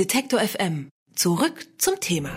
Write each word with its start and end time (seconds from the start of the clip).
Detektor 0.00 0.40
FM. 0.40 0.88
Zurück 1.14 1.66
zum 1.76 2.00
Thema. 2.00 2.30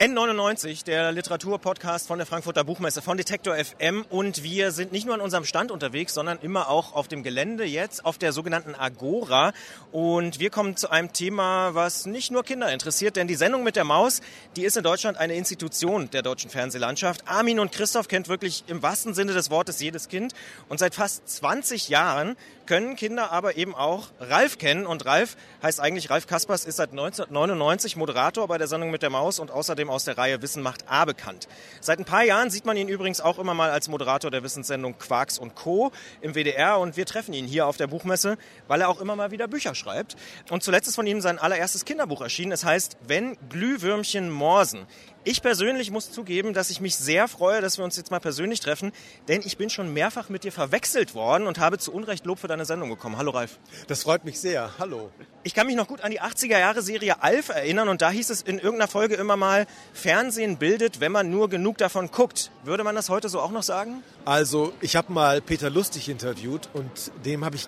N99, 0.00 0.84
der 0.84 1.12
Literaturpodcast 1.12 2.08
von 2.08 2.18
der 2.18 2.26
Frankfurter 2.26 2.64
Buchmesse 2.64 3.02
von 3.02 3.16
Detektor 3.16 3.54
FM 3.54 4.04
und 4.10 4.42
wir 4.42 4.72
sind 4.72 4.90
nicht 4.90 5.06
nur 5.06 5.14
an 5.14 5.20
unserem 5.20 5.44
Stand 5.44 5.70
unterwegs, 5.70 6.12
sondern 6.12 6.38
immer 6.40 6.68
auch 6.68 6.92
auf 6.92 7.06
dem 7.06 7.22
Gelände 7.22 7.64
jetzt 7.64 8.04
auf 8.04 8.18
der 8.18 8.32
sogenannten 8.32 8.74
Agora 8.74 9.52
und 9.92 10.40
wir 10.40 10.50
kommen 10.50 10.76
zu 10.76 10.90
einem 10.90 11.12
Thema, 11.12 11.74
was 11.74 12.04
nicht 12.04 12.32
nur 12.32 12.42
Kinder 12.42 12.70
interessiert, 12.72 13.14
denn 13.14 13.28
die 13.28 13.36
Sendung 13.36 13.62
mit 13.62 13.76
der 13.76 13.84
Maus, 13.84 14.22
die 14.56 14.64
ist 14.64 14.76
in 14.76 14.82
Deutschland 14.82 15.16
eine 15.16 15.34
Institution 15.34 16.10
der 16.10 16.22
deutschen 16.22 16.50
Fernsehlandschaft. 16.50 17.28
Armin 17.28 17.60
und 17.60 17.70
Christoph 17.70 18.08
kennt 18.08 18.28
wirklich 18.28 18.64
im 18.66 18.82
wahrsten 18.82 19.14
Sinne 19.14 19.34
des 19.34 19.50
Wortes 19.50 19.80
jedes 19.80 20.08
Kind 20.08 20.34
und 20.68 20.78
seit 20.78 20.96
fast 20.96 21.28
20 21.28 21.88
Jahren 21.88 22.36
können 22.66 22.96
Kinder 22.96 23.32
aber 23.32 23.56
eben 23.56 23.74
auch 23.74 24.08
Ralf 24.20 24.58
kennen 24.58 24.86
und 24.86 25.06
Ralf 25.06 25.36
heißt 25.62 25.80
eigentlich 25.80 26.10
Ralf 26.10 26.26
Kaspers, 26.26 26.64
ist 26.64 26.76
seit 26.76 26.90
1999 26.90 27.96
Moderator 27.96 28.48
bei 28.48 28.58
der 28.58 28.66
Sendung 28.66 28.90
mit 28.90 29.02
der 29.02 29.10
Maus 29.10 29.38
und 29.38 29.50
außerdem 29.50 29.88
aus 29.88 30.04
der 30.04 30.18
Reihe 30.18 30.42
Wissen 30.42 30.62
macht 30.62 30.88
A 30.88 31.04
bekannt. 31.04 31.48
Seit 31.80 31.98
ein 31.98 32.04
paar 32.04 32.24
Jahren 32.24 32.50
sieht 32.50 32.64
man 32.64 32.76
ihn 32.76 32.88
übrigens 32.88 33.20
auch 33.20 33.38
immer 33.38 33.54
mal 33.54 33.70
als 33.70 33.88
Moderator 33.88 34.30
der 34.30 34.42
Wissenssendung 34.42 34.98
Quarks 34.98 35.38
und 35.38 35.54
Co. 35.54 35.92
im 36.20 36.34
WDR 36.34 36.78
und 36.78 36.96
wir 36.96 37.06
treffen 37.06 37.32
ihn 37.32 37.46
hier 37.46 37.66
auf 37.66 37.76
der 37.76 37.86
Buchmesse, 37.86 38.36
weil 38.68 38.80
er 38.80 38.88
auch 38.88 39.00
immer 39.00 39.16
mal 39.16 39.30
wieder 39.30 39.48
Bücher 39.48 39.74
schreibt. 39.74 40.16
Und 40.50 40.62
zuletzt 40.62 40.88
ist 40.88 40.96
von 40.96 41.06
ihm 41.06 41.20
sein 41.20 41.38
allererstes 41.38 41.84
Kinderbuch 41.84 42.20
erschienen. 42.20 42.52
Es 42.52 42.64
heißt 42.64 42.98
Wenn 43.06 43.38
Glühwürmchen 43.48 44.30
morsen. 44.30 44.86
Ich 45.28 45.42
persönlich 45.42 45.90
muss 45.90 46.12
zugeben, 46.12 46.54
dass 46.54 46.70
ich 46.70 46.80
mich 46.80 46.94
sehr 46.94 47.26
freue, 47.26 47.60
dass 47.60 47.78
wir 47.78 47.84
uns 47.84 47.96
jetzt 47.96 48.12
mal 48.12 48.20
persönlich 48.20 48.60
treffen, 48.60 48.92
denn 49.26 49.40
ich 49.44 49.56
bin 49.58 49.70
schon 49.70 49.92
mehrfach 49.92 50.28
mit 50.28 50.44
dir 50.44 50.52
verwechselt 50.52 51.16
worden 51.16 51.48
und 51.48 51.58
habe 51.58 51.78
zu 51.78 51.92
Unrecht 51.92 52.24
Lob 52.26 52.38
für 52.38 52.46
deine 52.46 52.64
Sendung 52.64 52.90
bekommen. 52.90 53.16
Hallo 53.16 53.32
Ralf. 53.32 53.58
Das 53.88 54.04
freut 54.04 54.24
mich 54.24 54.38
sehr. 54.38 54.70
Hallo. 54.78 55.10
Ich 55.42 55.52
kann 55.52 55.66
mich 55.66 55.74
noch 55.74 55.88
gut 55.88 56.02
an 56.02 56.12
die 56.12 56.20
80er 56.20 56.60
Jahre 56.60 56.80
Serie 56.80 57.24
Alf 57.24 57.48
erinnern 57.48 57.88
und 57.88 58.02
da 58.02 58.12
hieß 58.12 58.30
es 58.30 58.40
in 58.40 58.60
irgendeiner 58.60 58.86
Folge 58.86 59.16
immer 59.16 59.36
mal, 59.36 59.66
Fernsehen 59.92 60.58
bildet, 60.58 61.00
wenn 61.00 61.10
man 61.10 61.28
nur 61.28 61.48
genug 61.48 61.76
davon 61.78 62.12
guckt. 62.12 62.52
Würde 62.62 62.84
man 62.84 62.94
das 62.94 63.08
heute 63.08 63.28
so 63.28 63.40
auch 63.40 63.50
noch 63.50 63.64
sagen? 63.64 64.04
Also, 64.24 64.74
ich 64.80 64.94
habe 64.94 65.12
mal 65.12 65.40
Peter 65.40 65.70
Lustig 65.70 66.08
interviewt 66.08 66.68
und 66.72 67.10
dem 67.24 67.44
habe 67.44 67.56
ich 67.56 67.66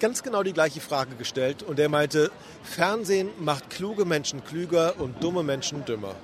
ganz 0.00 0.22
genau 0.22 0.42
die 0.42 0.54
gleiche 0.54 0.80
Frage 0.80 1.16
gestellt 1.16 1.62
und 1.64 1.78
er 1.78 1.90
meinte, 1.90 2.30
Fernsehen 2.62 3.28
macht 3.40 3.68
kluge 3.68 4.06
Menschen 4.06 4.42
klüger 4.42 4.98
und 4.98 5.22
dumme 5.22 5.42
Menschen 5.42 5.84
dümmer. 5.84 6.14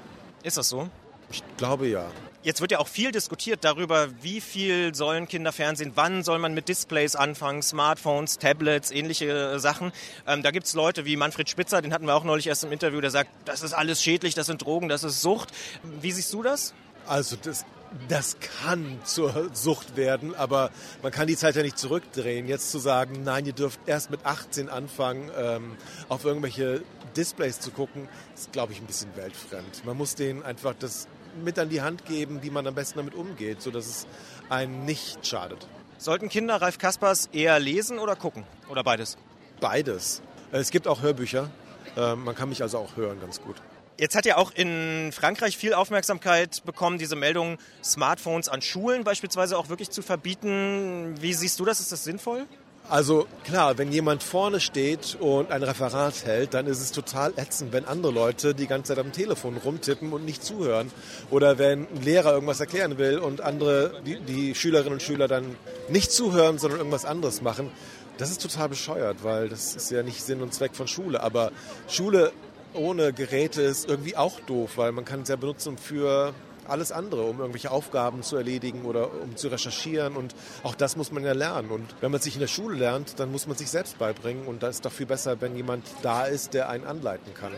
Ist 0.42 0.56
das 0.56 0.68
so? 0.68 0.88
Ich 1.30 1.42
glaube 1.56 1.86
ja. 1.86 2.10
Jetzt 2.42 2.62
wird 2.62 2.72
ja 2.72 2.78
auch 2.78 2.88
viel 2.88 3.12
diskutiert 3.12 3.64
darüber, 3.64 4.08
wie 4.22 4.40
viel 4.40 4.94
sollen 4.94 5.28
Kinder 5.28 5.52
Fernsehen, 5.52 5.92
wann 5.94 6.22
soll 6.22 6.38
man 6.38 6.54
mit 6.54 6.68
Displays 6.68 7.14
anfangen, 7.14 7.62
Smartphones, 7.62 8.38
Tablets, 8.38 8.90
ähnliche 8.90 9.60
Sachen. 9.60 9.92
Ähm, 10.26 10.42
da 10.42 10.50
gibt 10.50 10.66
es 10.66 10.72
Leute 10.72 11.04
wie 11.04 11.16
Manfred 11.16 11.50
Spitzer, 11.50 11.82
den 11.82 11.92
hatten 11.92 12.06
wir 12.06 12.14
auch 12.14 12.24
neulich 12.24 12.46
erst 12.46 12.64
im 12.64 12.72
Interview, 12.72 13.02
der 13.02 13.10
sagt, 13.10 13.30
das 13.44 13.60
ist 13.60 13.74
alles 13.74 14.02
schädlich, 14.02 14.34
das 14.34 14.46
sind 14.46 14.64
Drogen, 14.64 14.88
das 14.88 15.04
ist 15.04 15.20
Sucht. 15.20 15.50
Wie 15.82 16.10
siehst 16.10 16.32
du 16.32 16.42
das? 16.42 16.72
Also 17.06 17.36
das, 17.36 17.66
das 18.08 18.36
kann 18.62 19.00
zur 19.04 19.50
Sucht 19.52 19.96
werden, 19.96 20.34
aber 20.34 20.70
man 21.02 21.12
kann 21.12 21.26
die 21.26 21.36
Zeit 21.36 21.56
ja 21.56 21.62
nicht 21.62 21.78
zurückdrehen. 21.78 22.46
Jetzt 22.46 22.70
zu 22.70 22.78
sagen, 22.78 23.22
nein, 23.24 23.46
ihr 23.46 23.52
dürft 23.52 23.80
erst 23.86 24.10
mit 24.10 24.24
18 24.24 24.68
anfangen, 24.68 25.30
ähm, 25.36 25.76
auf 26.08 26.24
irgendwelche 26.24 26.82
Displays 27.16 27.60
zu 27.60 27.70
gucken, 27.70 28.08
ist, 28.34 28.52
glaube 28.52 28.72
ich, 28.72 28.80
ein 28.80 28.86
bisschen 28.86 29.14
weltfremd. 29.16 29.84
Man 29.84 29.96
muss 29.96 30.14
denen 30.14 30.42
einfach 30.42 30.74
das 30.78 31.08
mit 31.44 31.58
an 31.58 31.68
die 31.68 31.82
Hand 31.82 32.04
geben, 32.06 32.42
wie 32.42 32.50
man 32.50 32.66
am 32.66 32.74
besten 32.74 32.98
damit 32.98 33.14
umgeht, 33.14 33.62
sodass 33.62 33.86
es 33.86 34.06
einen 34.48 34.84
nicht 34.84 35.26
schadet. 35.26 35.66
Sollten 35.98 36.28
Kinder 36.28 36.56
Ralf 36.62 36.78
Kaspers 36.78 37.28
eher 37.32 37.58
lesen 37.58 37.98
oder 37.98 38.16
gucken? 38.16 38.44
Oder 38.68 38.82
beides? 38.82 39.18
Beides. 39.60 40.22
Es 40.52 40.70
gibt 40.70 40.88
auch 40.88 41.02
Hörbücher. 41.02 41.50
Ähm, 41.96 42.24
man 42.24 42.34
kann 42.34 42.48
mich 42.48 42.62
also 42.62 42.78
auch 42.78 42.96
hören 42.96 43.20
ganz 43.20 43.40
gut. 43.40 43.56
Jetzt 44.00 44.16
hat 44.16 44.24
ja 44.24 44.38
auch 44.38 44.50
in 44.54 45.12
Frankreich 45.12 45.58
viel 45.58 45.74
Aufmerksamkeit 45.74 46.64
bekommen, 46.64 46.96
diese 46.96 47.16
Meldung, 47.16 47.58
Smartphones 47.84 48.48
an 48.48 48.62
Schulen 48.62 49.04
beispielsweise 49.04 49.58
auch 49.58 49.68
wirklich 49.68 49.90
zu 49.90 50.00
verbieten. 50.00 51.16
Wie 51.20 51.34
siehst 51.34 51.60
du 51.60 51.66
das? 51.66 51.80
Ist 51.80 51.92
das 51.92 52.04
sinnvoll? 52.04 52.46
Also 52.88 53.26
klar, 53.44 53.76
wenn 53.76 53.92
jemand 53.92 54.22
vorne 54.22 54.58
steht 54.58 55.18
und 55.20 55.52
ein 55.52 55.62
Referat 55.62 56.24
hält, 56.24 56.54
dann 56.54 56.66
ist 56.66 56.80
es 56.80 56.92
total 56.92 57.34
ätzend, 57.36 57.74
wenn 57.74 57.84
andere 57.84 58.10
Leute 58.10 58.54
die 58.54 58.66
ganze 58.66 58.94
Zeit 58.94 59.04
am 59.04 59.12
Telefon 59.12 59.58
rumtippen 59.58 60.14
und 60.14 60.24
nicht 60.24 60.42
zuhören. 60.42 60.90
Oder 61.30 61.58
wenn 61.58 61.86
ein 61.94 62.02
Lehrer 62.02 62.32
irgendwas 62.32 62.60
erklären 62.60 62.96
will 62.96 63.18
und 63.18 63.42
andere, 63.42 64.00
die, 64.06 64.18
die 64.18 64.54
Schülerinnen 64.54 64.94
und 64.94 65.02
Schüler 65.02 65.28
dann 65.28 65.56
nicht 65.90 66.10
zuhören, 66.10 66.56
sondern 66.56 66.78
irgendwas 66.78 67.04
anderes 67.04 67.42
machen. 67.42 67.70
Das 68.16 68.30
ist 68.30 68.40
total 68.40 68.70
bescheuert, 68.70 69.18
weil 69.24 69.50
das 69.50 69.74
ist 69.74 69.90
ja 69.90 70.02
nicht 70.02 70.22
Sinn 70.22 70.40
und 70.40 70.54
Zweck 70.54 70.74
von 70.74 70.88
Schule. 70.88 71.22
Aber 71.22 71.52
Schule 71.86 72.32
ohne 72.74 73.12
Geräte 73.12 73.62
ist 73.62 73.88
irgendwie 73.88 74.16
auch 74.16 74.40
doof, 74.40 74.72
weil 74.76 74.92
man 74.92 75.04
kann 75.04 75.22
es 75.22 75.28
ja 75.28 75.36
benutzen 75.36 75.78
für 75.78 76.34
alles 76.68 76.92
andere, 76.92 77.22
um 77.22 77.38
irgendwelche 77.38 77.70
Aufgaben 77.70 78.22
zu 78.22 78.36
erledigen 78.36 78.84
oder 78.84 79.10
um 79.22 79.36
zu 79.36 79.48
recherchieren. 79.48 80.16
Und 80.16 80.34
auch 80.62 80.74
das 80.74 80.96
muss 80.96 81.10
man 81.12 81.24
ja 81.24 81.32
lernen. 81.32 81.70
Und 81.70 81.86
wenn 82.00 82.10
man 82.10 82.20
sich 82.20 82.34
in 82.34 82.40
der 82.40 82.48
Schule 82.48 82.76
lernt, 82.76 83.18
dann 83.18 83.32
muss 83.32 83.46
man 83.46 83.56
sich 83.56 83.70
selbst 83.70 83.98
beibringen. 83.98 84.46
Und 84.46 84.62
da 84.62 84.68
ist 84.68 84.84
doch 84.84 84.92
viel 84.92 85.06
besser, 85.06 85.40
wenn 85.40 85.56
jemand 85.56 85.84
da 86.02 86.24
ist, 86.24 86.54
der 86.54 86.68
einen 86.68 86.86
anleiten 86.86 87.34
kann. 87.34 87.52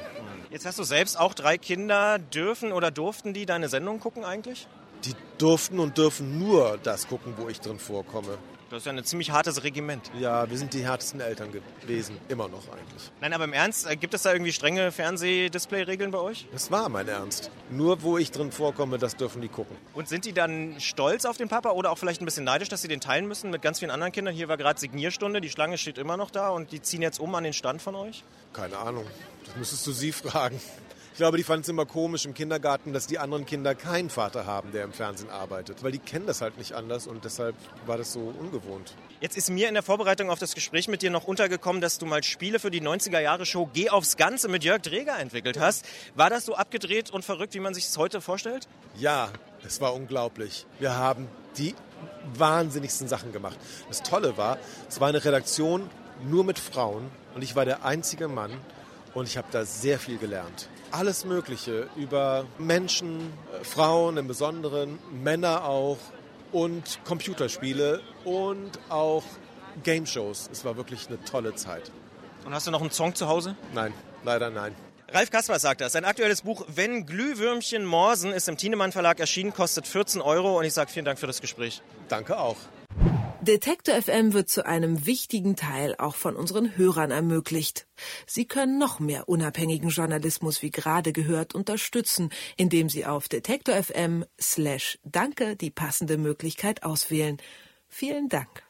Jetzt 0.51 0.67
hast 0.67 0.79
du 0.79 0.85
selbst 0.85 1.19
auch 1.19 1.35
drei 1.35 1.59
Kinder. 1.59 2.19
Dürfen 2.19 2.73
oder 2.73 2.91
durften 2.91 3.35
die 3.35 3.47
deine 3.47 3.69
Sendung 3.69 4.01
gucken 4.01 4.25
eigentlich? 4.25 4.67
Die 5.05 5.15
durften 5.39 5.79
und 5.81 5.99
dürfen 5.99 6.39
nur 6.39 6.79
das 6.83 7.09
gucken, 7.09 7.35
wo 7.37 7.49
ich 7.49 7.61
drin 7.61 7.79
vorkomme. 7.79 8.39
Das 8.73 8.79
ist 8.79 8.87
ja 8.87 8.93
ein 8.93 9.05
ziemlich 9.05 9.31
hartes 9.31 9.65
Regiment. 9.65 10.11
Ja, 10.19 10.49
wir 10.49 10.57
sind 10.57 10.73
die 10.73 10.83
härtesten 10.83 11.21
Eltern 11.21 11.51
gewesen, 11.53 12.17
immer 12.29 12.49
noch 12.49 12.63
eigentlich. 12.73 13.11
Nein, 13.21 13.35
aber 13.35 13.45
im 13.45 13.53
Ernst, 13.53 13.87
äh, 13.87 13.97
gibt 13.97 14.15
es 14.15 14.23
da 14.23 14.33
irgendwie 14.33 14.53
strenge 14.53 14.91
Fernsehdisplay-Regeln 14.93 16.11
bei 16.11 16.19
euch? 16.19 16.47
Das 16.53 16.71
war 16.71 16.89
mein 16.89 17.07
Ernst. 17.07 17.51
Nur 17.69 18.03
wo 18.03 18.17
ich 18.17 18.31
drin 18.31 18.51
vorkomme, 18.51 18.97
das 18.97 19.15
dürfen 19.17 19.43
die 19.43 19.49
gucken. 19.49 19.77
Und 19.93 20.09
sind 20.09 20.25
die 20.25 20.33
dann 20.33 20.81
stolz 20.81 21.27
auf 21.27 21.37
den 21.37 21.49
Papa 21.49 21.73
oder 21.73 21.91
auch 21.91 21.99
vielleicht 21.99 22.23
ein 22.23 22.25
bisschen 22.25 22.45
neidisch, 22.45 22.71
dass 22.71 22.81
sie 22.81 22.89
den 22.89 23.03
teilen 23.03 23.29
müssen 23.29 23.51
mit 23.51 23.61
ganz 23.61 23.81
vielen 23.81 23.91
anderen 23.91 24.11
Kindern? 24.11 24.35
Hier 24.35 24.49
war 24.49 24.57
gerade 24.57 24.81
Signierstunde, 24.81 25.43
die 25.43 25.51
Schlange 25.51 25.77
steht 25.77 25.99
immer 25.99 26.17
noch 26.17 26.31
da 26.31 26.49
und 26.49 26.73
die 26.73 26.81
ziehen 26.81 27.03
jetzt 27.03 27.21
um 27.21 27.35
an 27.35 27.45
den 27.45 27.53
Stand 27.53 27.83
von 27.83 27.95
euch? 27.95 28.25
Keine 28.55 28.79
Ahnung. 28.79 29.05
Das 29.45 29.55
müsstest 29.57 29.87
du 29.87 29.93
sie 29.93 30.13
fragen. 30.13 30.59
Ich 31.13 31.19
glaube, 31.19 31.37
die 31.37 31.43
fanden 31.43 31.61
es 31.61 31.69
immer 31.69 31.85
komisch 31.85 32.25
im 32.25 32.33
Kindergarten, 32.33 32.95
dass 32.95 33.07
die 33.07 33.19
anderen 33.19 33.45
Kinder 33.45 33.75
keinen 33.75 34.09
Vater 34.09 34.47
haben, 34.47 34.73
der 34.73 34.85
im 34.85 34.95
Fernsehen 34.95 35.29
arbeitet. 35.29 35.85
Weil 35.85 35.93
die 35.93 35.99
kennen 35.99 36.27
das 36.27 36.41
halt 36.41 36.57
nicht 36.57 36.73
anders 36.73 37.07
und 37.07 37.27
deshalb 37.27 37.55
war 37.85 37.99
das 37.99 38.15
so 38.15 38.33
ungewohnt. 38.41 38.95
Jetzt 39.21 39.37
ist 39.37 39.51
mir 39.51 39.69
in 39.69 39.75
der 39.75 39.83
Vorbereitung 39.83 40.31
auf 40.31 40.39
das 40.39 40.55
Gespräch 40.55 40.89
mit 40.89 41.03
dir 41.03 41.11
noch 41.11 41.25
untergekommen, 41.25 41.83
dass 41.83 41.99
du 41.99 42.07
mal 42.07 42.23
Spiele 42.25 42.59
für 42.59 42.71
die 42.71 42.81
90er-Jahre-Show 42.81 43.69
Geh 43.75 43.91
aufs 43.91 44.17
Ganze 44.17 44.49
mit 44.49 44.65
Jörg 44.65 44.81
Dreger 44.81 45.19
entwickelt 45.19 45.61
hast. 45.61 45.85
War 46.15 46.31
das 46.31 46.47
so 46.47 46.55
abgedreht 46.55 47.11
und 47.11 47.27
verrückt, 47.27 47.53
wie 47.53 47.61
man 47.61 47.75
sich 47.75 47.85
es 47.85 47.99
heute 47.99 48.23
vorstellt? 48.23 48.67
Ja, 48.97 49.29
es 49.67 49.83
war 49.83 49.93
unglaublich. 49.93 50.65
Wir 50.79 50.97
haben 50.97 51.29
die 51.59 51.75
wahnsinnigsten 52.39 53.07
Sachen 53.07 53.33
gemacht. 53.33 53.59
Das 53.89 54.03
Tolle 54.03 54.39
war, 54.39 54.57
es 54.89 54.99
war 54.99 55.09
eine 55.09 55.23
Redaktion 55.23 55.91
nur 56.25 56.43
mit 56.43 56.59
Frauen 56.59 57.11
und 57.35 57.43
ich 57.43 57.55
war 57.55 57.67
der 57.67 57.85
einzige 57.85 58.29
Mann 58.29 58.53
und 59.13 59.29
ich 59.29 59.37
habe 59.37 59.49
da 59.51 59.67
sehr 59.67 59.99
viel 59.99 60.17
gelernt 60.17 60.69
alles 60.93 61.25
Mögliche 61.25 61.89
über 61.97 62.45
Menschen, 62.59 63.33
äh, 63.61 63.65
Frauen 63.65 64.17
im 64.17 64.29
Besonderen, 64.29 64.99
Männer 65.11 65.65
auch 65.65 65.99
und 66.53 67.01
Computerspiele 67.05 68.01
und 68.25 68.79
auch 68.89 69.25
Game 69.83 70.07
Shows. 70.07 70.49
Es 70.53 70.65
war 70.65 70.77
wirklich 70.77 71.09
eine 71.09 71.23
tolle 71.25 71.55
Zeit. 71.55 71.91
Und 72.45 72.55
hast 72.55 72.67
du 72.67 72.71
noch 72.71 72.81
einen 72.81 72.91
Song 72.91 73.15
zu 73.15 73.29
Hause? 73.29 73.57
Nein, 73.75 73.93
leider 74.25 74.51
nein. 74.51 74.75
Ralf 75.09 75.31
Kaspar 75.31 75.59
sagt 75.59 75.81
das. 75.83 75.93
Sein 75.93 76.05
aktuelles 76.05 76.43
Buch 76.43 76.65
Wenn 76.69 77.05
Glühwürmchen 77.07 77.85
morsen 77.85 78.33
ist 78.33 78.49
im 78.49 78.57
Thienemann 78.57 78.93
Verlag 78.93 79.21
erschienen, 79.21 79.53
kostet 79.53 79.87
14 79.87 80.23
Euro 80.23 80.59
und 80.59 80.65
ich 80.65 80.73
sage 80.73 80.91
vielen 80.91 81.05
Dank 81.05 81.19
für 81.19 81.27
das 81.27 81.41
Gespräch. 81.41 81.83
Danke 82.09 82.39
auch. 82.39 82.57
Detektor 83.43 84.01
FM 84.01 84.35
wird 84.35 84.49
zu 84.49 84.65
einem 84.67 85.05
wichtigen 85.05 85.57
Teil 85.57 85.97
auch 85.99 86.15
von 86.15 86.37
unseren 86.37 86.77
Hörern 86.77 87.11
ermöglicht. 87.11 87.89
Sie 88.25 88.47
können 88.47 88.79
noch 88.79 89.01
mehr 89.01 89.29
unabhängigen 89.29 89.89
Journalismus 89.89 90.63
wie 90.63 90.71
gerade 90.71 91.13
gehört 91.13 91.53
unterstützen, 91.53 92.31
indem 92.57 92.89
Sie 92.89 93.05
auf 93.05 93.29
Detektor 93.29 93.75
FM 93.75 94.25
slash 94.41 95.01
Danke 95.03 95.57
die 95.57 95.73
passende 95.73 96.19
Möglichkeit 96.19 96.85
auswählen. 96.85 97.39
Vielen 97.89 98.29
Dank. 98.29 98.63